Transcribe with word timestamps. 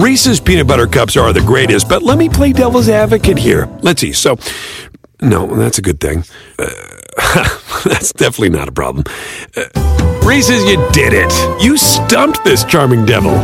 Reese's 0.00 0.40
peanut 0.40 0.66
butter 0.66 0.86
cups 0.86 1.14
are 1.18 1.30
the 1.30 1.42
greatest, 1.42 1.86
but 1.86 2.02
let 2.02 2.16
me 2.16 2.30
play 2.30 2.54
devil's 2.54 2.88
advocate 2.88 3.36
here. 3.36 3.68
Let's 3.82 4.00
see. 4.00 4.14
So, 4.14 4.38
no, 5.20 5.46
that's 5.46 5.76
a 5.76 5.82
good 5.82 6.00
thing. 6.00 6.24
Uh, 6.58 6.70
that's 7.84 8.10
definitely 8.14 8.48
not 8.48 8.66
a 8.66 8.72
problem. 8.72 9.04
Uh, 9.54 10.20
Reese's, 10.24 10.64
you 10.64 10.76
did 10.92 11.12
it. 11.12 11.62
You 11.62 11.76
stumped 11.76 12.42
this 12.44 12.64
charming 12.64 13.04
devil. 13.04 13.34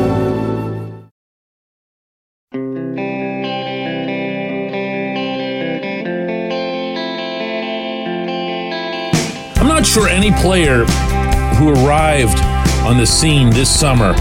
I'm 9.60 9.68
not 9.68 9.84
sure 9.84 10.08
any 10.08 10.32
player 10.32 10.86
who 11.56 11.68
arrived 11.84 12.38
on 12.86 12.96
the 12.96 13.06
scene 13.06 13.50
this 13.50 13.68
summer 13.68 14.14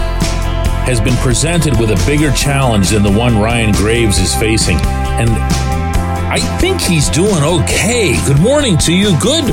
has 0.86 1.00
been 1.00 1.16
presented 1.16 1.76
with 1.80 1.90
a 1.90 2.06
bigger 2.06 2.30
challenge 2.30 2.90
than 2.90 3.02
the 3.02 3.10
one 3.10 3.36
Ryan 3.36 3.72
Graves 3.72 4.18
is 4.18 4.32
facing. 4.36 4.76
And 5.18 5.28
I 5.30 6.38
think 6.60 6.80
he's 6.80 7.08
doing 7.10 7.42
okay. 7.42 8.24
Good 8.24 8.38
morning 8.38 8.78
to 8.78 8.94
you. 8.94 9.18
Good 9.18 9.52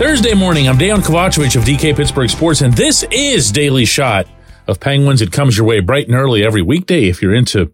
Thursday 0.00 0.34
morning. 0.34 0.68
I'm 0.68 0.76
Dejan 0.76 0.98
Kovacevic 0.98 1.54
of 1.54 1.62
DK 1.62 1.94
Pittsburgh 1.94 2.28
Sports, 2.28 2.60
and 2.60 2.74
this 2.74 3.04
is 3.12 3.52
Daily 3.52 3.84
Shot 3.84 4.26
of 4.66 4.80
Penguins. 4.80 5.22
It 5.22 5.30
comes 5.30 5.56
your 5.56 5.64
way 5.64 5.78
bright 5.78 6.08
and 6.08 6.16
early 6.16 6.44
every 6.44 6.62
weekday 6.62 7.04
if 7.04 7.22
you're 7.22 7.34
into 7.34 7.72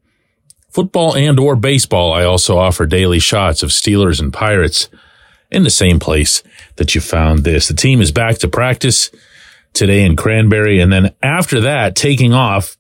football 0.68 1.16
and 1.16 1.40
or 1.40 1.56
baseball. 1.56 2.12
I 2.12 2.24
also 2.24 2.58
offer 2.58 2.84
daily 2.84 3.18
shots 3.18 3.62
of 3.62 3.70
Steelers 3.70 4.20
and 4.20 4.30
Pirates 4.30 4.90
in 5.50 5.62
the 5.62 5.70
same 5.70 5.98
place 5.98 6.42
that 6.76 6.94
you 6.94 7.00
found 7.00 7.44
this. 7.44 7.68
The 7.68 7.74
team 7.74 8.02
is 8.02 8.12
back 8.12 8.36
to 8.38 8.48
practice 8.48 9.10
today 9.74 10.04
in 10.04 10.16
Cranberry. 10.16 10.80
And 10.80 10.92
then 10.92 11.14
after 11.22 11.60
that, 11.60 11.94
taking 11.94 12.32
off 12.32 12.76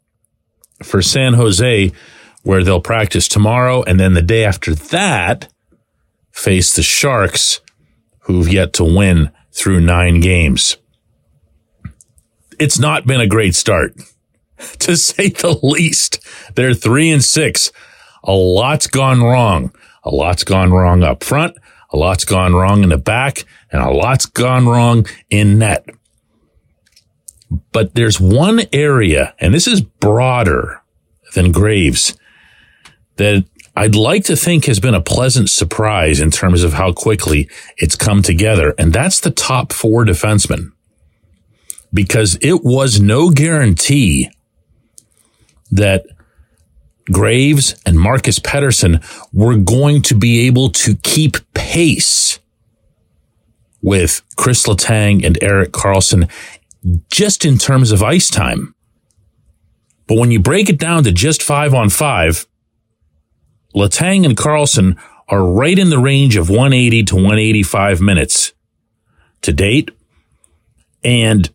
for 0.82 1.02
San 1.02 1.34
Jose, 1.34 1.92
where 2.42 2.62
they'll 2.62 2.80
practice 2.80 3.28
tomorrow. 3.28 3.82
And 3.82 3.98
then 3.98 4.14
the 4.14 4.22
day 4.22 4.44
after 4.44 4.74
that, 4.74 5.52
face 6.30 6.74
the 6.74 6.82
Sharks, 6.82 7.60
who've 8.20 8.52
yet 8.52 8.72
to 8.74 8.84
win 8.84 9.30
through 9.52 9.80
nine 9.80 10.20
games. 10.20 10.76
It's 12.58 12.78
not 12.78 13.06
been 13.06 13.20
a 13.20 13.26
great 13.26 13.54
start, 13.54 13.94
to 14.78 14.96
say 14.96 15.28
the 15.28 15.58
least. 15.62 16.20
They're 16.54 16.74
three 16.74 17.10
and 17.10 17.22
six. 17.22 17.72
A 18.22 18.32
lot's 18.32 18.86
gone 18.86 19.22
wrong. 19.22 19.74
A 20.04 20.10
lot's 20.10 20.44
gone 20.44 20.70
wrong 20.70 21.02
up 21.02 21.24
front. 21.24 21.56
A 21.92 21.96
lot's 21.96 22.24
gone 22.24 22.54
wrong 22.54 22.82
in 22.82 22.88
the 22.88 22.98
back 22.98 23.44
and 23.70 23.82
a 23.82 23.90
lot's 23.90 24.26
gone 24.26 24.66
wrong 24.66 25.06
in 25.30 25.58
net. 25.58 25.86
But 27.72 27.94
there's 27.94 28.20
one 28.20 28.62
area, 28.72 29.34
and 29.38 29.52
this 29.54 29.66
is 29.66 29.80
broader 29.80 30.82
than 31.34 31.52
Graves, 31.52 32.16
that 33.16 33.44
I'd 33.76 33.96
like 33.96 34.24
to 34.24 34.36
think 34.36 34.66
has 34.66 34.78
been 34.78 34.94
a 34.94 35.00
pleasant 35.00 35.50
surprise 35.50 36.20
in 36.20 36.30
terms 36.30 36.62
of 36.62 36.74
how 36.74 36.92
quickly 36.92 37.48
it's 37.76 37.96
come 37.96 38.22
together. 38.22 38.74
And 38.78 38.92
that's 38.92 39.20
the 39.20 39.30
top 39.30 39.72
four 39.72 40.04
defensemen. 40.04 40.72
Because 41.92 42.38
it 42.40 42.64
was 42.64 43.00
no 43.00 43.30
guarantee 43.30 44.30
that 45.70 46.06
Graves 47.10 47.74
and 47.84 47.98
Marcus 47.98 48.38
Pettersson 48.38 49.02
were 49.32 49.56
going 49.56 50.02
to 50.02 50.14
be 50.14 50.46
able 50.46 50.70
to 50.70 50.94
keep 50.96 51.36
pace 51.52 52.38
with 53.82 54.22
Chris 54.36 54.66
Letang 54.66 55.24
and 55.24 55.40
Erik 55.42 55.72
Karlsson 55.72 56.30
just 57.10 57.44
in 57.44 57.58
terms 57.58 57.92
of 57.92 58.02
ice 58.02 58.30
time. 58.30 58.74
But 60.06 60.18
when 60.18 60.30
you 60.30 60.38
break 60.38 60.68
it 60.68 60.78
down 60.78 61.04
to 61.04 61.12
just 61.12 61.42
five 61.42 61.72
on 61.72 61.88
five, 61.88 62.46
Letang 63.74 64.24
and 64.24 64.36
Karlsson 64.36 64.98
are 65.28 65.44
right 65.44 65.78
in 65.78 65.90
the 65.90 65.98
range 65.98 66.36
of 66.36 66.50
180 66.50 67.04
to 67.04 67.14
185 67.14 68.00
minutes 68.00 68.52
to 69.42 69.52
date. 69.52 69.90
And 71.02 71.50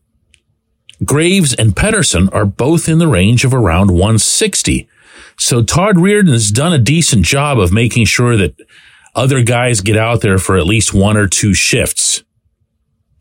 Graves 1.06 1.54
and 1.54 1.76
Pettersson 1.76 2.34
are 2.34 2.46
both 2.46 2.90
in 2.90 2.98
the 2.98 3.08
range 3.08 3.46
of 3.46 3.54
around 3.54 3.92
160. 3.92 4.90
So 5.38 5.64
Todd 5.64 5.98
has 5.98 6.52
done 6.52 6.74
a 6.74 6.78
decent 6.78 7.26
job 7.26 7.60
of 7.60 7.72
making 7.72 8.06
sure 8.06 8.36
that 8.36 8.56
other 9.16 9.42
guys 9.42 9.82
get 9.82 9.98
out 9.98 10.22
there 10.22 10.38
for 10.38 10.58
at 10.58 10.66
least 10.66 10.94
one 10.94 11.16
or 11.16 11.28
two 11.28 11.54
shifts. 11.54 12.24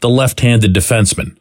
The 0.00 0.08
left-handed 0.08 0.74
defenseman. 0.74 1.37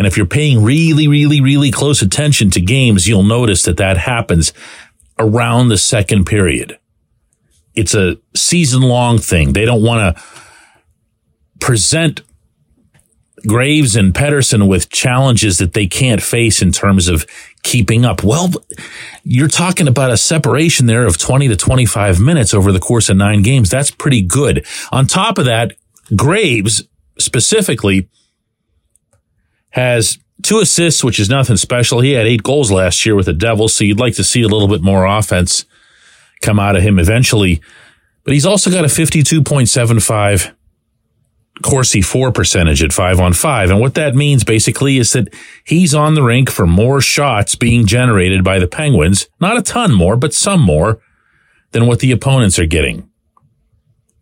And 0.00 0.06
if 0.06 0.16
you're 0.16 0.24
paying 0.24 0.64
really, 0.64 1.08
really, 1.08 1.42
really 1.42 1.70
close 1.70 2.00
attention 2.00 2.48
to 2.52 2.60
games, 2.62 3.06
you'll 3.06 3.22
notice 3.22 3.64
that 3.64 3.76
that 3.76 3.98
happens 3.98 4.54
around 5.18 5.68
the 5.68 5.76
second 5.76 6.24
period. 6.24 6.78
It's 7.74 7.94
a 7.94 8.16
season 8.34 8.80
long 8.80 9.18
thing. 9.18 9.52
They 9.52 9.66
don't 9.66 9.82
want 9.82 10.16
to 10.16 10.22
present 11.60 12.22
Graves 13.46 13.94
and 13.94 14.14
Pettersson 14.14 14.68
with 14.68 14.88
challenges 14.88 15.58
that 15.58 15.74
they 15.74 15.86
can't 15.86 16.22
face 16.22 16.62
in 16.62 16.72
terms 16.72 17.06
of 17.06 17.26
keeping 17.62 18.06
up. 18.06 18.24
Well, 18.24 18.52
you're 19.22 19.48
talking 19.48 19.86
about 19.86 20.10
a 20.10 20.16
separation 20.16 20.86
there 20.86 21.04
of 21.04 21.18
20 21.18 21.48
to 21.48 21.56
25 21.56 22.18
minutes 22.20 22.54
over 22.54 22.72
the 22.72 22.80
course 22.80 23.10
of 23.10 23.18
nine 23.18 23.42
games. 23.42 23.68
That's 23.68 23.90
pretty 23.90 24.22
good. 24.22 24.64
On 24.92 25.06
top 25.06 25.36
of 25.36 25.44
that, 25.44 25.74
Graves 26.16 26.84
specifically 27.18 28.08
has 29.70 30.18
two 30.42 30.60
assists, 30.60 31.04
which 31.04 31.18
is 31.18 31.28
nothing 31.28 31.56
special. 31.56 32.00
He 32.00 32.12
had 32.12 32.26
eight 32.26 32.42
goals 32.42 32.70
last 32.70 33.04
year 33.04 33.14
with 33.14 33.26
the 33.26 33.32
Devils, 33.32 33.74
so 33.74 33.84
you'd 33.84 34.00
like 34.00 34.14
to 34.16 34.24
see 34.24 34.42
a 34.42 34.48
little 34.48 34.68
bit 34.68 34.82
more 34.82 35.04
offense 35.04 35.64
come 36.42 36.58
out 36.58 36.76
of 36.76 36.82
him 36.82 36.98
eventually. 36.98 37.60
But 38.24 38.34
he's 38.34 38.46
also 38.46 38.70
got 38.70 38.84
a 38.84 38.88
52.75 38.88 40.54
Corsi 41.62 42.00
for 42.00 42.32
percentage 42.32 42.82
at 42.82 42.92
five 42.92 43.20
on 43.20 43.32
five. 43.32 43.70
And 43.70 43.80
what 43.80 43.94
that 43.94 44.14
means 44.14 44.44
basically 44.44 44.98
is 44.98 45.12
that 45.12 45.28
he's 45.64 45.94
on 45.94 46.14
the 46.14 46.22
rink 46.22 46.50
for 46.50 46.66
more 46.66 47.00
shots 47.00 47.54
being 47.54 47.86
generated 47.86 48.42
by 48.42 48.58
the 48.58 48.68
Penguins. 48.68 49.28
Not 49.40 49.58
a 49.58 49.62
ton 49.62 49.92
more, 49.92 50.16
but 50.16 50.32
some 50.32 50.60
more 50.60 51.00
than 51.72 51.86
what 51.86 52.00
the 52.00 52.12
opponents 52.12 52.58
are 52.58 52.66
getting. 52.66 53.08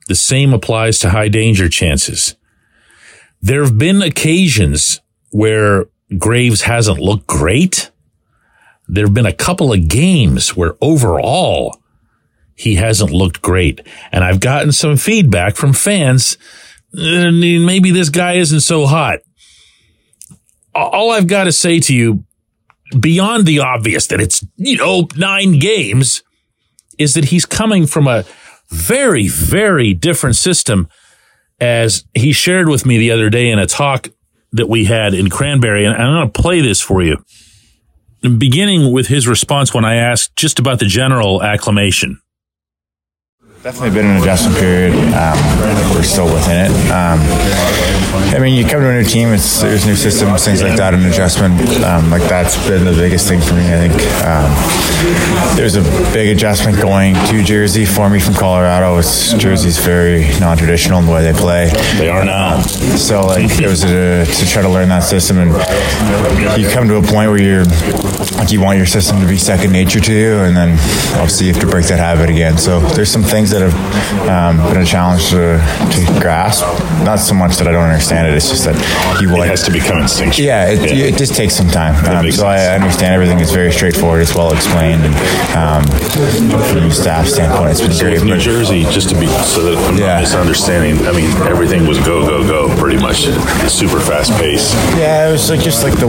The 0.08 0.14
same 0.14 0.52
applies 0.52 0.98
to 1.00 1.10
high 1.10 1.28
danger 1.28 1.68
chances. 1.68 2.34
There 3.40 3.62
have 3.62 3.78
been 3.78 4.02
occasions 4.02 5.00
where 5.30 5.86
Graves 6.16 6.62
hasn't 6.62 6.98
looked 6.98 7.26
great. 7.26 7.90
There 8.88 9.04
have 9.04 9.14
been 9.14 9.26
a 9.26 9.32
couple 9.32 9.72
of 9.72 9.88
games 9.88 10.56
where 10.56 10.76
overall 10.80 11.78
he 12.54 12.76
hasn't 12.76 13.10
looked 13.10 13.42
great. 13.42 13.86
And 14.10 14.24
I've 14.24 14.40
gotten 14.40 14.72
some 14.72 14.96
feedback 14.96 15.56
from 15.56 15.72
fans 15.72 16.36
eh, 16.96 17.30
maybe 17.30 17.90
this 17.90 18.08
guy 18.08 18.34
isn't 18.34 18.60
so 18.60 18.86
hot. 18.86 19.20
All 20.74 21.10
I've 21.10 21.26
got 21.26 21.44
to 21.44 21.52
say 21.52 21.80
to 21.80 21.94
you, 21.94 22.24
beyond 22.98 23.46
the 23.46 23.58
obvious 23.58 24.06
that 24.06 24.20
it's, 24.20 24.44
you 24.56 24.76
know, 24.76 25.08
nine 25.16 25.58
games, 25.58 26.22
is 26.98 27.14
that 27.14 27.26
he's 27.26 27.46
coming 27.46 27.86
from 27.86 28.06
a 28.06 28.24
very, 28.70 29.28
very 29.28 29.94
different 29.94 30.36
system 30.36 30.88
as 31.60 32.04
he 32.14 32.32
shared 32.32 32.68
with 32.68 32.86
me 32.86 32.98
the 32.98 33.10
other 33.10 33.30
day 33.30 33.50
in 33.50 33.58
a 33.58 33.66
talk 33.66 34.08
that 34.52 34.68
we 34.68 34.84
had 34.84 35.14
in 35.14 35.30
Cranberry. 35.30 35.84
And 35.84 35.94
I'm 35.94 36.12
going 36.12 36.32
to 36.32 36.42
play 36.42 36.60
this 36.60 36.80
for 36.80 37.02
you. 37.02 37.18
Beginning 38.22 38.92
with 38.92 39.06
his 39.06 39.28
response 39.28 39.72
when 39.72 39.84
I 39.84 39.94
asked 39.96 40.34
just 40.36 40.58
about 40.58 40.80
the 40.80 40.86
general 40.86 41.42
acclamation. 41.42 42.20
Definitely 43.68 44.00
been 44.00 44.10
an 44.10 44.22
adjustment 44.22 44.56
period. 44.56 44.94
Um, 45.12 45.36
we're 45.92 46.02
still 46.02 46.24
within 46.24 46.72
it. 46.72 46.90
Um, 46.90 47.20
I 48.32 48.38
mean, 48.40 48.56
you 48.56 48.64
come 48.64 48.80
to 48.80 48.88
a 48.88 48.94
new 48.94 49.04
team, 49.04 49.28
it's 49.28 49.60
there's 49.60 49.84
new 49.84 49.94
systems, 49.94 50.42
things 50.42 50.62
like 50.62 50.78
that, 50.78 50.94
an 50.94 51.04
adjustment. 51.04 51.60
Um, 51.84 52.08
like 52.10 52.22
that's 52.22 52.56
been 52.66 52.86
the 52.86 52.92
biggest 52.92 53.28
thing 53.28 53.42
for 53.42 53.52
me. 53.52 53.64
I 53.66 53.86
think 53.86 53.92
um, 54.24 55.54
there's 55.54 55.76
a 55.76 55.82
big 56.14 56.34
adjustment 56.34 56.80
going 56.80 57.14
to 57.14 57.44
Jersey 57.44 57.84
for 57.84 58.08
me 58.08 58.18
from 58.18 58.32
Colorado. 58.32 58.96
It's 58.96 59.34
Jersey's 59.34 59.76
very 59.76 60.28
non-traditional 60.40 61.00
in 61.00 61.04
the 61.04 61.12
way 61.12 61.30
they 61.30 61.38
play. 61.38 61.70
They 61.98 62.08
are 62.08 62.24
now. 62.24 62.62
So 62.62 63.26
like 63.26 63.50
it 63.60 63.68
was 63.68 63.84
a, 63.84 64.24
to 64.24 64.46
try 64.46 64.62
to 64.62 64.68
learn 64.70 64.88
that 64.88 65.00
system, 65.00 65.36
and 65.36 66.58
you 66.58 66.70
come 66.70 66.88
to 66.88 66.96
a 66.96 67.02
point 67.02 67.28
where 67.28 67.42
you're 67.42 67.64
like 68.38 68.50
you 68.50 68.62
want 68.62 68.78
your 68.78 68.86
system 68.86 69.20
to 69.20 69.26
be 69.26 69.36
second 69.36 69.72
nature 69.72 70.00
to 70.00 70.14
you, 70.14 70.38
and 70.38 70.56
then 70.56 70.70
obviously 71.20 71.48
you 71.48 71.52
have 71.52 71.60
to 71.60 71.68
break 71.68 71.84
that 71.88 71.98
habit 71.98 72.30
again. 72.30 72.56
So 72.56 72.80
there's 72.80 73.10
some 73.10 73.22
things 73.22 73.50
that 73.50 73.57
have 73.60 73.76
um, 74.28 74.56
been 74.72 74.82
a 74.82 74.84
challenge 74.86 75.28
to, 75.30 75.58
to 75.92 76.20
grasp. 76.20 76.64
Not 77.04 77.18
so 77.18 77.34
much 77.34 77.56
that 77.56 77.66
I 77.68 77.72
don't 77.72 77.84
understand 77.88 78.26
it; 78.28 78.34
it's 78.34 78.48
just 78.48 78.64
that 78.64 78.76
you 79.20 79.28
It 79.42 79.48
has 79.48 79.62
to 79.64 79.70
become 79.72 79.98
instinctual. 79.98 80.46
yeah, 80.46 80.68
it, 80.70 80.80
it 80.90 81.16
just 81.16 81.34
takes 81.34 81.54
some 81.54 81.68
time. 81.68 81.94
Um, 82.06 82.30
so 82.32 82.46
I 82.46 82.74
understand 82.74 83.14
everything 83.14 83.38
is 83.40 83.50
very 83.52 83.72
straightforward. 83.72 84.22
It's 84.22 84.34
well 84.34 84.52
explained, 84.52 85.02
and 85.04 85.14
um, 85.56 85.82
from 86.70 86.84
a 86.84 86.90
staff 86.90 87.26
standpoint, 87.28 87.70
it's 87.72 87.80
been 87.80 87.92
So 87.92 88.04
great. 88.04 88.22
New 88.22 88.34
but- 88.34 88.40
Jersey, 88.40 88.82
just 88.84 89.08
to 89.10 89.14
be 89.18 89.26
so 89.44 89.62
that 89.62 89.76
I'm 89.88 89.96
Yeah. 89.96 90.14
not 90.14 90.20
misunderstanding, 90.22 91.06
I 91.06 91.12
mean 91.12 91.30
everything 91.46 91.86
was 91.86 91.98
go 92.00 92.24
go 92.26 92.46
go 92.46 92.74
pretty 92.76 92.98
much, 93.00 93.26
super 93.70 94.00
fast 94.00 94.32
pace. 94.32 94.74
Yeah, 94.96 95.28
it 95.28 95.32
was 95.32 95.50
like 95.50 95.60
just 95.60 95.82
like 95.84 95.94
the 95.98 96.08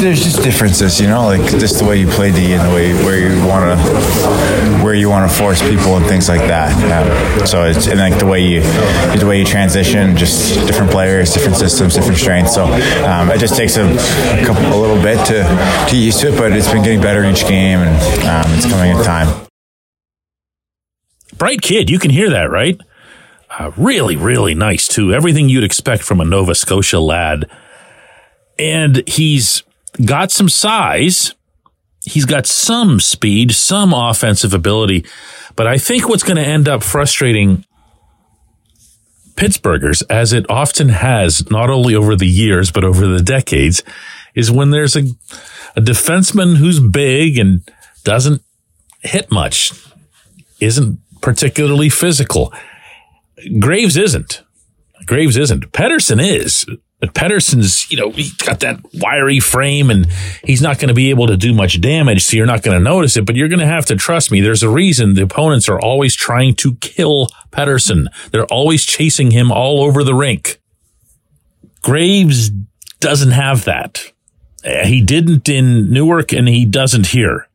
there's 0.00 0.22
just 0.22 0.42
differences, 0.42 1.00
you 1.00 1.08
know, 1.08 1.24
like 1.26 1.40
just 1.58 1.78
the 1.78 1.84
way 1.84 1.96
you 1.96 2.06
play 2.06 2.30
D 2.32 2.52
and 2.54 2.62
the 2.68 2.74
way 2.74 2.92
where 3.04 3.18
you 3.18 3.44
want 3.46 3.64
to 3.66 4.82
where 4.84 4.94
you 4.94 5.08
want 5.10 5.30
to 5.30 5.36
force 5.36 5.60
people 5.62 5.96
and 5.96 6.06
things 6.06 6.21
like 6.28 6.40
that. 6.42 6.72
Um, 6.90 7.46
so 7.46 7.64
it's 7.64 7.86
and 7.86 7.98
like 7.98 8.18
the 8.18 8.26
way 8.26 8.40
you 8.40 8.60
the 8.60 9.26
way 9.26 9.38
you 9.38 9.44
transition, 9.44 10.16
just 10.16 10.66
different 10.66 10.90
players, 10.90 11.32
different 11.32 11.56
systems, 11.56 11.94
different 11.94 12.18
strengths. 12.18 12.54
So 12.54 12.64
um, 12.64 13.30
it 13.30 13.38
just 13.38 13.56
takes 13.56 13.76
a, 13.76 13.84
a 13.84 14.44
couple 14.44 14.66
a 14.66 14.78
little 14.80 15.00
bit 15.00 15.24
to 15.26 15.42
to 15.90 15.96
used 15.96 16.20
to 16.20 16.32
it, 16.32 16.38
but 16.38 16.52
it's 16.52 16.70
been 16.70 16.82
getting 16.82 17.00
better 17.00 17.24
each 17.24 17.46
game 17.46 17.80
and 17.80 17.96
um, 18.24 18.52
it's 18.54 18.70
coming 18.70 18.90
in 18.96 19.02
time. 19.04 19.46
Bright 21.36 21.62
kid, 21.62 21.90
you 21.90 21.98
can 21.98 22.10
hear 22.10 22.30
that, 22.30 22.50
right? 22.50 22.78
Uh, 23.58 23.70
really, 23.76 24.16
really 24.16 24.54
nice 24.54 24.88
too. 24.88 25.12
Everything 25.12 25.48
you'd 25.48 25.64
expect 25.64 26.02
from 26.02 26.20
a 26.20 26.24
Nova 26.24 26.54
Scotia 26.54 27.00
lad. 27.00 27.50
And 28.58 29.06
he's 29.08 29.62
got 30.04 30.30
some 30.30 30.48
size. 30.48 31.34
He's 32.04 32.24
got 32.24 32.46
some 32.46 32.98
speed, 33.00 33.52
some 33.52 33.92
offensive 33.94 34.54
ability. 34.54 35.04
But 35.54 35.66
I 35.66 35.78
think 35.78 36.08
what's 36.08 36.24
going 36.24 36.36
to 36.36 36.46
end 36.46 36.68
up 36.68 36.82
frustrating 36.82 37.64
Pittsburghers, 39.34 40.02
as 40.10 40.32
it 40.32 40.44
often 40.50 40.90
has, 40.90 41.50
not 41.50 41.70
only 41.70 41.94
over 41.94 42.16
the 42.16 42.26
years, 42.26 42.70
but 42.70 42.84
over 42.84 43.06
the 43.06 43.22
decades, 43.22 43.82
is 44.34 44.50
when 44.50 44.70
there's 44.70 44.96
a, 44.96 45.04
a 45.76 45.80
defenseman 45.80 46.56
who's 46.56 46.80
big 46.80 47.38
and 47.38 47.62
doesn't 48.04 48.42
hit 49.00 49.30
much, 49.30 49.72
isn't 50.60 50.98
particularly 51.20 51.88
physical. 51.88 52.52
Graves 53.58 53.96
isn't. 53.96 54.42
Graves 55.06 55.36
isn't. 55.36 55.72
Pettersson 55.72 56.22
is. 56.22 56.66
But 57.02 57.14
Pettersson's, 57.14 57.90
you 57.90 57.96
know, 57.96 58.10
he's 58.12 58.32
got 58.32 58.60
that 58.60 58.78
wiry 58.94 59.40
frame 59.40 59.90
and 59.90 60.06
he's 60.44 60.62
not 60.62 60.78
going 60.78 60.86
to 60.86 60.94
be 60.94 61.10
able 61.10 61.26
to 61.26 61.36
do 61.36 61.52
much 61.52 61.80
damage. 61.80 62.22
So 62.22 62.36
you're 62.36 62.46
not 62.46 62.62
going 62.62 62.78
to 62.78 62.82
notice 62.82 63.16
it, 63.16 63.26
but 63.26 63.34
you're 63.34 63.48
going 63.48 63.58
to 63.58 63.66
have 63.66 63.86
to 63.86 63.96
trust 63.96 64.30
me. 64.30 64.40
There's 64.40 64.62
a 64.62 64.68
reason 64.68 65.14
the 65.14 65.24
opponents 65.24 65.68
are 65.68 65.80
always 65.80 66.14
trying 66.14 66.54
to 66.54 66.76
kill 66.76 67.26
Pettersson. 67.50 68.06
They're 68.30 68.46
always 68.46 68.86
chasing 68.86 69.32
him 69.32 69.50
all 69.50 69.82
over 69.82 70.04
the 70.04 70.14
rink. 70.14 70.60
Graves 71.82 72.50
doesn't 73.00 73.32
have 73.32 73.64
that. 73.64 74.12
Uh, 74.64 74.84
He 74.84 75.02
didn't 75.02 75.48
in 75.48 75.90
Newark 75.92 76.32
and 76.32 76.46
he 76.46 76.64
doesn't 76.64 77.08
here. 77.08 77.48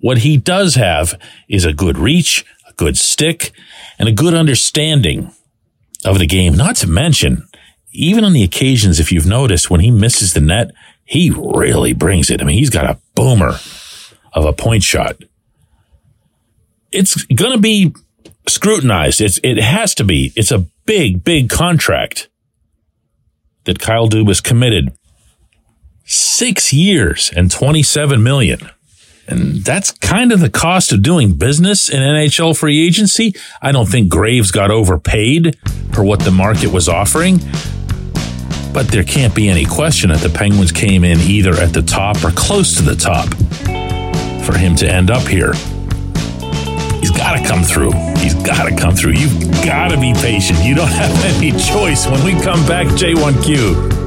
What 0.00 0.18
he 0.18 0.36
does 0.36 0.74
have 0.74 1.16
is 1.48 1.64
a 1.64 1.72
good 1.72 1.96
reach, 1.98 2.44
a 2.68 2.72
good 2.72 2.98
stick, 2.98 3.52
and 3.96 4.08
a 4.08 4.12
good 4.12 4.34
understanding 4.34 5.30
of 6.04 6.18
the 6.18 6.26
game. 6.26 6.56
Not 6.56 6.74
to 6.76 6.88
mention, 6.88 7.46
even 7.92 8.24
on 8.24 8.32
the 8.32 8.42
occasions, 8.42 9.00
if 9.00 9.10
you've 9.10 9.26
noticed, 9.26 9.70
when 9.70 9.80
he 9.80 9.90
misses 9.90 10.32
the 10.32 10.40
net, 10.40 10.70
he 11.04 11.30
really 11.30 11.92
brings 11.92 12.30
it. 12.30 12.40
I 12.40 12.44
mean, 12.44 12.58
he's 12.58 12.70
got 12.70 12.84
a 12.86 12.98
boomer 13.14 13.54
of 14.32 14.44
a 14.44 14.52
point 14.52 14.82
shot. 14.82 15.16
It's 16.92 17.24
going 17.24 17.52
to 17.52 17.58
be 17.58 17.94
scrutinized. 18.48 19.20
It's, 19.20 19.38
it 19.42 19.60
has 19.60 19.94
to 19.96 20.04
be. 20.04 20.32
It's 20.36 20.50
a 20.52 20.66
big, 20.86 21.24
big 21.24 21.48
contract 21.50 22.28
that 23.64 23.78
Kyle 23.78 24.08
Dubas 24.08 24.42
committed. 24.42 24.92
Six 26.04 26.72
years 26.72 27.30
and 27.36 27.50
27 27.50 28.22
million. 28.22 28.70
And 29.28 29.64
that's 29.64 29.92
kind 29.92 30.32
of 30.32 30.40
the 30.40 30.50
cost 30.50 30.92
of 30.92 31.02
doing 31.02 31.34
business 31.34 31.88
in 31.88 32.00
NHL 32.00 32.58
free 32.58 32.84
agency. 32.84 33.34
I 33.62 33.70
don't 33.70 33.88
think 33.88 34.08
Graves 34.08 34.50
got 34.50 34.72
overpaid 34.72 35.56
for 35.92 36.02
what 36.02 36.20
the 36.20 36.32
market 36.32 36.72
was 36.72 36.88
offering. 36.88 37.38
But 38.72 38.88
there 38.88 39.02
can't 39.02 39.34
be 39.34 39.48
any 39.48 39.64
question 39.64 40.10
that 40.10 40.20
the 40.20 40.28
Penguins 40.28 40.70
came 40.70 41.02
in 41.04 41.18
either 41.20 41.54
at 41.54 41.72
the 41.72 41.82
top 41.82 42.22
or 42.24 42.30
close 42.30 42.76
to 42.76 42.82
the 42.82 42.94
top 42.94 43.28
for 44.44 44.56
him 44.56 44.76
to 44.76 44.88
end 44.88 45.10
up 45.10 45.26
here. 45.26 45.52
He's 47.00 47.10
got 47.10 47.36
to 47.36 47.44
come 47.46 47.62
through. 47.62 47.92
He's 48.18 48.34
got 48.34 48.68
to 48.68 48.76
come 48.76 48.94
through. 48.94 49.12
You've 49.12 49.50
got 49.64 49.90
to 49.90 50.00
be 50.00 50.12
patient. 50.14 50.62
You 50.62 50.74
don't 50.74 50.88
have 51.02 51.10
any 51.24 51.50
choice. 51.52 52.06
When 52.06 52.22
we 52.24 52.32
come 52.40 52.64
back, 52.66 52.86
J1Q. 52.86 53.98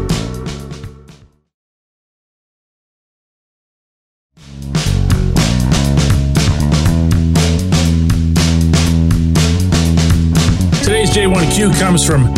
Today's 10.84 11.10
J1Q 11.12 11.80
comes 11.80 12.06
from 12.06 12.34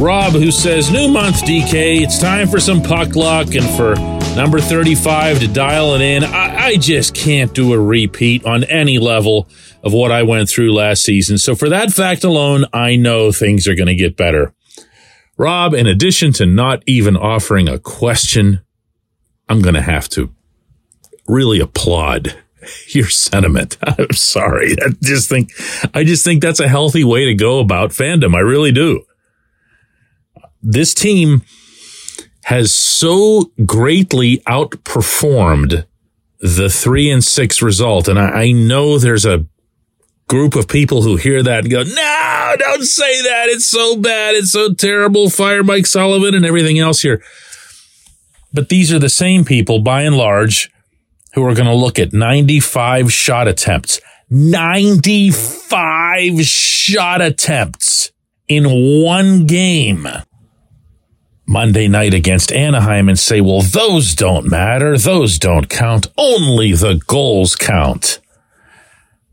Rob, 0.00 0.34
who 0.34 0.52
says, 0.52 0.92
New 0.92 1.08
month, 1.08 1.42
DK. 1.42 2.02
It's 2.02 2.20
time 2.20 2.46
for 2.46 2.60
some 2.60 2.80
puck 2.80 3.16
luck 3.16 3.56
and 3.56 3.68
for 3.70 3.96
number 4.36 4.60
35 4.60 5.40
to 5.40 5.48
dial 5.48 5.94
it 5.94 6.00
in. 6.00 6.22
I, 6.22 6.66
I 6.66 6.76
just 6.76 7.16
can't 7.16 7.52
do 7.52 7.72
a 7.72 7.80
repeat 7.80 8.46
on 8.46 8.62
any 8.64 8.98
level 8.98 9.48
of 9.82 9.92
what 9.92 10.12
I 10.12 10.22
went 10.22 10.48
through 10.48 10.72
last 10.72 11.02
season. 11.02 11.36
So, 11.36 11.56
for 11.56 11.68
that 11.70 11.90
fact 11.90 12.22
alone, 12.22 12.64
I 12.72 12.94
know 12.94 13.32
things 13.32 13.66
are 13.66 13.74
going 13.74 13.88
to 13.88 13.96
get 13.96 14.16
better. 14.16 14.54
Rob, 15.36 15.74
in 15.74 15.88
addition 15.88 16.32
to 16.34 16.46
not 16.46 16.84
even 16.86 17.16
offering 17.16 17.68
a 17.68 17.80
question, 17.80 18.60
I'm 19.48 19.62
going 19.62 19.74
to 19.74 19.82
have 19.82 20.08
to 20.10 20.32
really 21.26 21.58
applaud 21.58 22.36
your 22.88 23.08
sentiment. 23.08 23.78
I'm 23.82 24.12
sorry. 24.12 24.76
I 24.80 24.90
just 25.02 25.28
think, 25.28 25.50
I 25.92 26.04
just 26.04 26.24
think 26.24 26.40
that's 26.40 26.60
a 26.60 26.68
healthy 26.68 27.02
way 27.02 27.24
to 27.24 27.34
go 27.34 27.58
about 27.58 27.90
fandom. 27.90 28.36
I 28.36 28.40
really 28.40 28.70
do. 28.70 29.02
This 30.62 30.94
team 30.94 31.42
has 32.44 32.72
so 32.72 33.52
greatly 33.66 34.38
outperformed 34.38 35.84
the 36.40 36.70
three 36.70 37.10
and 37.10 37.22
six 37.22 37.60
result. 37.60 38.08
And 38.08 38.18
I, 38.18 38.30
I 38.30 38.52
know 38.52 38.98
there's 38.98 39.26
a 39.26 39.44
group 40.28 40.54
of 40.54 40.68
people 40.68 41.02
who 41.02 41.16
hear 41.16 41.42
that 41.42 41.64
and 41.64 41.70
go, 41.70 41.82
no, 41.82 42.54
don't 42.58 42.84
say 42.84 43.22
that. 43.22 43.46
It's 43.48 43.66
so 43.66 43.96
bad. 43.96 44.34
It's 44.34 44.52
so 44.52 44.72
terrible. 44.72 45.30
Fire 45.30 45.64
Mike 45.64 45.86
Sullivan 45.86 46.34
and 46.34 46.46
everything 46.46 46.78
else 46.78 47.02
here. 47.02 47.22
But 48.52 48.68
these 48.68 48.92
are 48.92 48.98
the 48.98 49.08
same 49.08 49.44
people 49.44 49.80
by 49.80 50.02
and 50.02 50.16
large 50.16 50.70
who 51.34 51.44
are 51.44 51.54
going 51.54 51.66
to 51.66 51.74
look 51.74 51.98
at 51.98 52.12
95 52.12 53.12
shot 53.12 53.48
attempts. 53.48 54.00
95 54.30 56.40
shot 56.42 57.20
attempts 57.20 58.12
in 58.46 59.02
one 59.04 59.46
game. 59.46 60.06
Monday 61.50 61.88
night 61.88 62.12
against 62.12 62.52
Anaheim 62.52 63.08
and 63.08 63.18
say, 63.18 63.40
well, 63.40 63.62
those 63.62 64.14
don't 64.14 64.50
matter. 64.50 64.98
Those 64.98 65.38
don't 65.38 65.70
count. 65.70 66.06
Only 66.18 66.72
the 66.72 67.02
goals 67.06 67.56
count. 67.56 68.20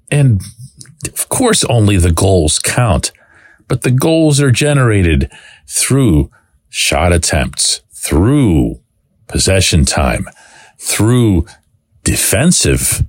And 0.10 0.42
of 1.06 1.28
course, 1.28 1.66
only 1.66 1.98
the 1.98 2.14
goals 2.14 2.58
count, 2.58 3.12
but 3.68 3.82
the 3.82 3.92
goals 3.92 4.40
are 4.40 4.50
generated 4.50 5.30
through 5.68 6.32
shot 6.70 7.12
attempts, 7.12 7.82
through 7.92 8.80
possession 9.28 9.84
time, 9.84 10.30
through 10.80 11.46
defensive 12.06 13.04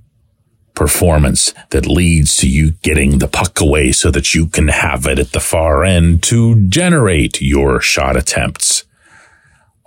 performance 0.73 1.53
that 1.69 1.87
leads 1.87 2.35
to 2.37 2.49
you 2.49 2.71
getting 2.83 3.19
the 3.19 3.29
puck 3.29 3.61
away 3.61 3.93
so 3.93 4.11
that 4.11 4.35
you 4.35 4.47
can 4.47 4.67
have 4.67 5.07
it 5.07 5.17
at 5.17 5.31
the 5.31 5.39
far 5.39 5.85
end 5.85 6.21
to 6.23 6.67
generate 6.67 7.41
your 7.41 7.79
shot 7.79 8.17
attempts. 8.17 8.83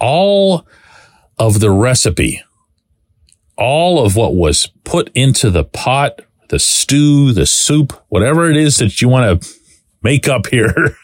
All 0.01 0.67
of 1.39 1.61
the 1.61 1.71
recipe, 1.71 2.43
all 3.57 4.05
of 4.05 4.17
what 4.17 4.35
was 4.35 4.67
put 4.85 5.11
into 5.15 5.51
the 5.51 5.65
pot, 5.65 6.23
the 6.49 6.59
stew, 6.59 7.33
the 7.33 7.47
soup, 7.47 7.93
whatever 8.09 8.51
it 8.51 8.57
is 8.57 8.79
that 8.79 9.01
you 9.01 9.09
want 9.09 9.43
to 9.43 9.49
make 10.03 10.29
up 10.29 10.49
here, 10.49 10.97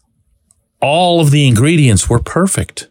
all 0.80 1.20
of 1.20 1.30
the 1.30 1.46
ingredients 1.46 2.08
were 2.08 2.18
perfect. 2.18 2.88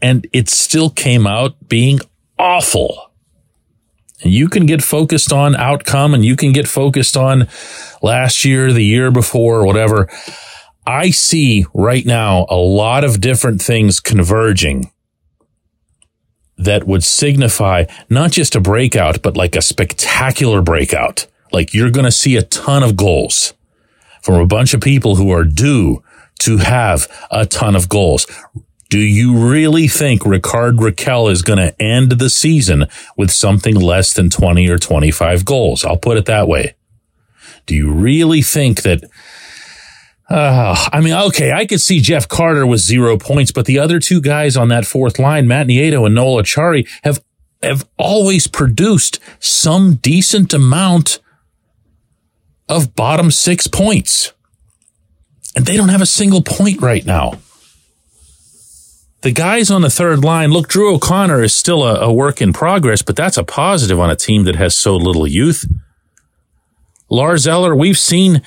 And 0.00 0.26
it 0.32 0.48
still 0.48 0.90
came 0.90 1.26
out 1.26 1.68
being 1.68 2.00
awful. 2.38 3.10
And 4.22 4.32
you 4.32 4.48
can 4.48 4.66
get 4.66 4.82
focused 4.82 5.32
on 5.32 5.54
outcome 5.56 6.14
and 6.14 6.24
you 6.24 6.36
can 6.36 6.52
get 6.52 6.66
focused 6.68 7.16
on 7.16 7.48
last 8.02 8.44
year, 8.44 8.72
the 8.72 8.84
year 8.84 9.10
before, 9.10 9.64
whatever. 9.66 10.08
I 10.86 11.10
see 11.10 11.66
right 11.72 12.04
now 12.04 12.46
a 12.48 12.56
lot 12.56 13.04
of 13.04 13.20
different 13.20 13.62
things 13.62 14.00
converging 14.00 14.90
that 16.56 16.86
would 16.86 17.02
signify 17.02 17.84
not 18.08 18.30
just 18.30 18.54
a 18.54 18.60
breakout, 18.60 19.22
but 19.22 19.36
like 19.36 19.56
a 19.56 19.62
spectacular 19.62 20.62
breakout. 20.62 21.26
Like 21.52 21.74
you're 21.74 21.90
going 21.90 22.04
to 22.04 22.12
see 22.12 22.36
a 22.36 22.42
ton 22.42 22.82
of 22.82 22.96
goals 22.96 23.54
from 24.22 24.36
a 24.36 24.46
bunch 24.46 24.74
of 24.74 24.80
people 24.80 25.16
who 25.16 25.30
are 25.30 25.44
due 25.44 26.02
to 26.40 26.58
have 26.58 27.08
a 27.30 27.46
ton 27.46 27.76
of 27.76 27.88
goals. 27.88 28.26
Do 28.90 28.98
you 28.98 29.36
really 29.36 29.88
think 29.88 30.24
Rickard 30.24 30.76
Rakell 30.76 31.30
is 31.30 31.42
going 31.42 31.58
to 31.58 31.82
end 31.82 32.12
the 32.12 32.30
season 32.30 32.86
with 33.16 33.30
something 33.30 33.74
less 33.74 34.12
than 34.12 34.30
20 34.30 34.68
or 34.68 34.78
25 34.78 35.44
goals? 35.44 35.84
I'll 35.84 35.96
put 35.96 36.16
it 36.16 36.26
that 36.26 36.46
way. 36.46 36.74
Do 37.66 37.74
you 37.74 37.90
really 37.90 38.42
think 38.42 38.82
that 38.82 39.04
uh, 40.28 40.88
I 40.92 41.00
mean, 41.00 41.12
okay, 41.12 41.52
I 41.52 41.66
could 41.66 41.80
see 41.80 42.00
Jeff 42.00 42.28
Carter 42.28 42.66
with 42.66 42.80
zero 42.80 43.18
points, 43.18 43.52
but 43.52 43.66
the 43.66 43.78
other 43.78 43.98
two 43.98 44.20
guys 44.20 44.56
on 44.56 44.68
that 44.68 44.86
fourth 44.86 45.18
line, 45.18 45.46
Matt 45.46 45.66
Nieto 45.66 46.06
and 46.06 46.14
Noel 46.14 46.42
Acciari, 46.42 46.88
have 47.02 47.22
have 47.62 47.88
always 47.96 48.46
produced 48.46 49.18
some 49.40 49.94
decent 49.94 50.52
amount 50.52 51.18
of 52.68 52.94
bottom 52.94 53.30
six 53.30 53.66
points. 53.66 54.32
And 55.56 55.64
they 55.66 55.76
don't 55.76 55.88
have 55.88 56.02
a 56.02 56.06
single 56.06 56.42
point 56.42 56.80
right 56.80 57.04
now. 57.06 57.38
The 59.22 59.30
guys 59.30 59.70
on 59.70 59.80
the 59.80 59.88
third 59.88 60.22
line, 60.22 60.50
look, 60.50 60.68
Drew 60.68 60.94
O'Connor 60.94 61.42
is 61.42 61.54
still 61.54 61.82
a, 61.82 62.00
a 62.00 62.12
work 62.12 62.42
in 62.42 62.52
progress, 62.52 63.00
but 63.00 63.16
that's 63.16 63.38
a 63.38 63.44
positive 63.44 63.98
on 63.98 64.10
a 64.10 64.16
team 64.16 64.44
that 64.44 64.56
has 64.56 64.76
so 64.76 64.96
little 64.96 65.26
youth. 65.26 65.64
Lars 67.08 67.46
Eller, 67.46 67.74
we've 67.74 67.98
seen 67.98 68.42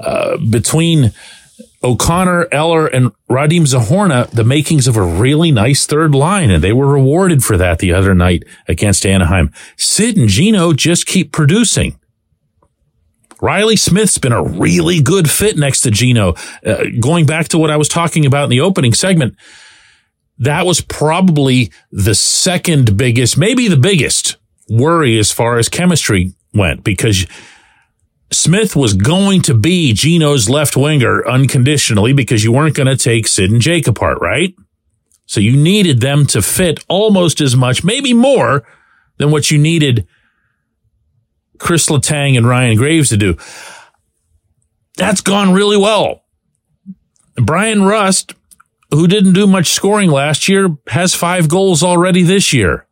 uh, 0.00 0.36
between 0.50 1.12
O'Connor, 1.82 2.48
Eller, 2.50 2.86
and 2.86 3.12
Radim 3.30 3.62
Zohorna, 3.62 4.28
the 4.30 4.44
makings 4.44 4.88
of 4.88 4.96
a 4.96 5.02
really 5.02 5.52
nice 5.52 5.86
third 5.86 6.14
line, 6.14 6.50
and 6.50 6.62
they 6.62 6.72
were 6.72 6.88
rewarded 6.88 7.44
for 7.44 7.56
that 7.56 7.78
the 7.78 7.92
other 7.92 8.14
night 8.14 8.44
against 8.66 9.06
Anaheim. 9.06 9.52
Sid 9.76 10.16
and 10.16 10.28
Gino 10.28 10.72
just 10.72 11.06
keep 11.06 11.32
producing. 11.32 11.98
Riley 13.40 13.76
Smith's 13.76 14.18
been 14.18 14.32
a 14.32 14.42
really 14.42 15.00
good 15.00 15.30
fit 15.30 15.56
next 15.56 15.82
to 15.82 15.92
Gino. 15.92 16.34
Uh, 16.66 16.84
going 16.98 17.26
back 17.26 17.48
to 17.48 17.58
what 17.58 17.70
I 17.70 17.76
was 17.76 17.88
talking 17.88 18.26
about 18.26 18.44
in 18.44 18.50
the 18.50 18.60
opening 18.60 18.92
segment, 18.92 19.36
that 20.38 20.66
was 20.66 20.80
probably 20.80 21.70
the 21.92 22.14
second 22.14 22.96
biggest, 22.96 23.38
maybe 23.38 23.68
the 23.68 23.76
biggest 23.76 24.36
worry 24.68 25.18
as 25.18 25.30
far 25.30 25.58
as 25.58 25.68
chemistry 25.68 26.32
went 26.52 26.82
because 26.82 27.26
Smith 28.30 28.76
was 28.76 28.94
going 28.94 29.42
to 29.42 29.54
be 29.54 29.92
Gino's 29.92 30.50
left 30.50 30.76
winger 30.76 31.26
unconditionally 31.26 32.12
because 32.12 32.44
you 32.44 32.52
weren't 32.52 32.76
going 32.76 32.86
to 32.86 32.96
take 32.96 33.26
Sid 33.26 33.50
and 33.50 33.60
Jake 33.60 33.86
apart, 33.86 34.18
right? 34.20 34.54
So 35.26 35.40
you 35.40 35.56
needed 35.56 36.00
them 36.00 36.26
to 36.28 36.42
fit 36.42 36.84
almost 36.88 37.40
as 37.40 37.56
much, 37.56 37.84
maybe 37.84 38.12
more 38.12 38.66
than 39.16 39.30
what 39.30 39.50
you 39.50 39.58
needed 39.58 40.06
Chris 41.58 41.86
Letang 41.88 42.36
and 42.36 42.46
Ryan 42.46 42.76
Graves 42.76 43.08
to 43.10 43.16
do. 43.16 43.36
That's 44.96 45.20
gone 45.20 45.52
really 45.52 45.76
well. 45.76 46.24
Bryan 47.36 47.84
Rust, 47.84 48.34
who 48.90 49.06
didn't 49.06 49.32
do 49.34 49.46
much 49.46 49.68
scoring 49.68 50.10
last 50.10 50.48
year, 50.48 50.76
has 50.88 51.14
five 51.14 51.48
goals 51.48 51.82
already 51.82 52.22
this 52.22 52.52
year. 52.52 52.86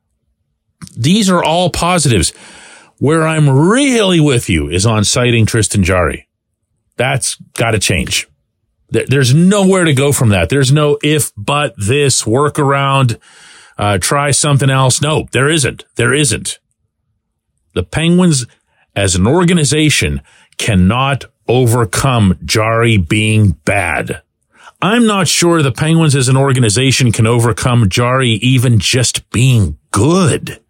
These 0.97 1.28
are 1.31 1.43
all 1.43 1.71
positives. 1.71 2.33
Where 2.99 3.26
I'm 3.26 3.49
really 3.49 4.21
with 4.21 4.49
you 4.49 4.69
is 4.69 4.87
on 4.87 5.05
citing 5.05 5.45
Tristan 5.47 5.85
Jarry. 5.85 6.29
That's 6.97 7.37
got 7.55 7.73
to 7.73 7.79
change. 7.79 8.26
There's 8.88 9.35
nowhere 9.35 9.85
to 9.85 9.93
go 9.93 10.12
from 10.12 10.31
that. 10.31 10.49
There's 10.49 10.73
no 10.73 10.99
if, 11.03 11.33
but, 11.37 11.75
this, 11.76 12.23
workaround, 12.23 13.19
uh, 13.76 13.99
try 13.99 14.31
something 14.31 14.71
else. 14.71 15.03
No, 15.03 15.29
there 15.33 15.49
isn't. 15.49 15.85
There 15.97 16.15
isn't. 16.15 16.59
The 17.75 17.83
Penguins 17.83 18.47
as 18.95 19.15
an 19.15 19.26
organization 19.26 20.23
cannot 20.57 21.26
overcome 21.49 22.38
Jarry 22.45 22.97
being 22.97 23.50
bad. 23.65 24.23
I'm 24.81 25.07
not 25.07 25.29
sure 25.29 25.62
the 25.62 25.73
Penguins 25.73 26.15
as 26.15 26.29
an 26.29 26.37
organization 26.37 27.12
can 27.12 27.26
overcome 27.26 27.88
Jarry 27.88 28.31
even 28.31 28.79
just 28.79 29.29
being 29.31 29.79
good 29.91 30.61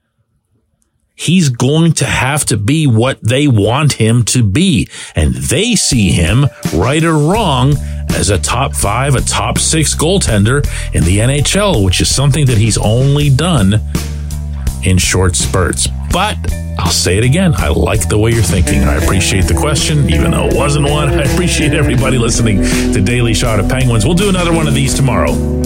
he's 1.16 1.48
going 1.48 1.92
to 1.92 2.04
have 2.04 2.44
to 2.44 2.56
be 2.56 2.86
what 2.86 3.18
they 3.22 3.48
want 3.48 3.94
him 3.94 4.22
to 4.22 4.44
be. 4.44 4.88
And 5.16 5.34
they 5.34 5.74
see 5.74 6.10
him, 6.10 6.46
right 6.74 7.02
or 7.02 7.16
wrong, 7.16 7.74
as 8.10 8.30
a 8.30 8.38
top 8.38 8.74
five, 8.74 9.14
a 9.14 9.20
top 9.22 9.58
six 9.58 9.94
goaltender 9.94 10.64
in 10.94 11.04
the 11.04 11.18
NHL, 11.18 11.84
which 11.84 12.00
is 12.00 12.14
something 12.14 12.46
that 12.46 12.58
he's 12.58 12.78
only 12.78 13.30
done 13.30 13.80
in 14.84 14.98
short 14.98 15.34
spurts. 15.34 15.88
But 16.12 16.36
I'll 16.78 16.90
say 16.90 17.18
it 17.18 17.24
again. 17.24 17.54
I 17.56 17.68
like 17.68 18.08
the 18.08 18.18
way 18.18 18.30
you're 18.30 18.42
thinking. 18.42 18.84
I 18.84 18.96
appreciate 18.96 19.44
the 19.44 19.54
question, 19.54 20.08
even 20.10 20.30
though 20.30 20.46
it 20.46 20.54
wasn't 20.54 20.88
one. 20.88 21.08
I 21.18 21.22
appreciate 21.22 21.72
everybody 21.72 22.18
listening 22.18 22.62
to 22.92 23.00
Daily 23.00 23.34
Shot 23.34 23.58
of 23.58 23.68
Penguins. 23.68 24.04
We'll 24.04 24.14
do 24.14 24.28
another 24.28 24.52
one 24.52 24.68
of 24.68 24.74
these 24.74 24.94
tomorrow. 24.94 25.65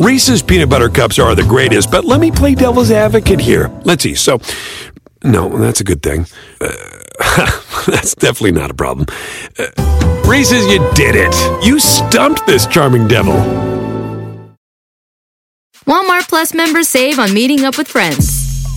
Reese's 0.00 0.40
peanut 0.40 0.70
butter 0.70 0.88
cups 0.88 1.18
are 1.18 1.34
the 1.34 1.42
greatest, 1.42 1.90
but 1.90 2.06
let 2.06 2.20
me 2.20 2.30
play 2.30 2.54
devil's 2.54 2.90
advocate 2.90 3.38
here. 3.38 3.70
Let's 3.84 4.02
see. 4.02 4.14
So, 4.14 4.40
no, 5.22 5.58
that's 5.58 5.82
a 5.82 5.84
good 5.84 6.02
thing. 6.02 6.24
Uh, 6.58 6.70
that's 7.86 8.14
definitely 8.14 8.52
not 8.52 8.70
a 8.70 8.74
problem. 8.74 9.06
Uh, 9.58 9.66
Reese's, 10.26 10.66
you 10.68 10.78
did 10.94 11.16
it. 11.16 11.34
You 11.62 11.78
stumped 11.78 12.46
this 12.46 12.66
charming 12.66 13.08
devil. 13.08 13.34
Walmart 15.86 16.28
Plus 16.30 16.54
members 16.54 16.88
save 16.88 17.18
on 17.18 17.34
meeting 17.34 17.66
up 17.66 17.76
with 17.76 17.86
friends. 17.86 18.26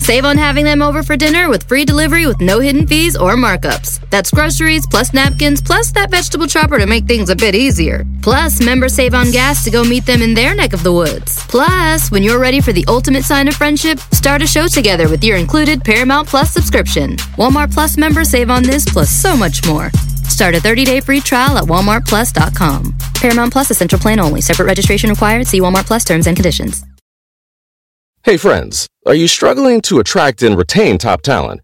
Save 0.04 0.26
on 0.26 0.36
having 0.36 0.66
them 0.66 0.82
over 0.82 1.02
for 1.02 1.16
dinner 1.16 1.48
with 1.48 1.62
free 1.62 1.86
delivery 1.86 2.26
with 2.26 2.42
no 2.42 2.60
hidden 2.60 2.86
fees 2.86 3.16
or 3.16 3.34
markups. 3.36 3.93
That's 4.14 4.30
groceries 4.30 4.86
plus 4.86 5.12
napkins 5.12 5.60
plus 5.60 5.90
that 5.90 6.08
vegetable 6.08 6.46
chopper 6.46 6.78
to 6.78 6.86
make 6.86 7.06
things 7.06 7.30
a 7.30 7.34
bit 7.34 7.56
easier. 7.56 8.06
Plus, 8.22 8.64
members 8.64 8.94
save 8.94 9.12
on 9.12 9.32
gas 9.32 9.64
to 9.64 9.72
go 9.72 9.82
meet 9.82 10.06
them 10.06 10.22
in 10.22 10.34
their 10.34 10.54
neck 10.54 10.72
of 10.72 10.84
the 10.84 10.92
woods. 10.92 11.44
Plus, 11.48 12.12
when 12.12 12.22
you're 12.22 12.38
ready 12.38 12.60
for 12.60 12.72
the 12.72 12.84
ultimate 12.86 13.24
sign 13.24 13.48
of 13.48 13.56
friendship, 13.56 13.98
start 14.12 14.40
a 14.40 14.46
show 14.46 14.68
together 14.68 15.08
with 15.08 15.24
your 15.24 15.36
included 15.36 15.82
Paramount 15.82 16.28
Plus 16.28 16.52
subscription. 16.52 17.16
Walmart 17.38 17.74
Plus 17.74 17.96
members 17.96 18.30
save 18.30 18.50
on 18.50 18.62
this 18.62 18.84
plus 18.84 19.10
so 19.10 19.36
much 19.36 19.66
more. 19.66 19.90
Start 20.28 20.54
a 20.54 20.58
30-day 20.58 21.00
free 21.00 21.20
trial 21.20 21.58
at 21.58 21.64
walmartplus.com. 21.64 22.96
Paramount 23.16 23.52
Plus 23.52 23.72
Essential 23.72 23.98
Plan 23.98 24.20
only. 24.20 24.40
Separate 24.40 24.66
registration 24.66 25.10
required. 25.10 25.48
See 25.48 25.60
Walmart 25.60 25.86
Plus 25.86 26.04
terms 26.04 26.28
and 26.28 26.36
conditions. 26.36 26.84
Hey 28.22 28.36
friends, 28.36 28.86
are 29.06 29.14
you 29.14 29.26
struggling 29.26 29.80
to 29.82 29.98
attract 29.98 30.44
and 30.44 30.56
retain 30.56 30.98
top 30.98 31.22
talent? 31.22 31.63